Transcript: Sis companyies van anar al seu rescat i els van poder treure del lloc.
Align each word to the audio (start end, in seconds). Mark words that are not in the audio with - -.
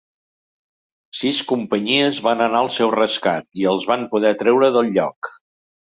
Sis 1.17 1.41
companyies 1.51 2.21
van 2.29 2.41
anar 2.45 2.63
al 2.65 2.71
seu 2.77 2.95
rescat 2.97 3.47
i 3.65 3.69
els 3.75 3.89
van 3.93 4.11
poder 4.15 4.33
treure 4.45 4.71
del 4.79 4.95
lloc. 4.97 5.35